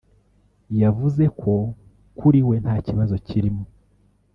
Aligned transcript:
yavuze 0.81 1.23
ko 1.39 1.53
kuri 2.17 2.39
we 2.47 2.55
nta 2.63 2.75
kibazo 2.85 3.15
kirimo 3.27 3.63